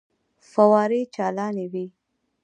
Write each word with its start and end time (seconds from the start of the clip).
فوارې 0.51 1.01
چالانې 1.15 1.65
وې. 1.71 1.85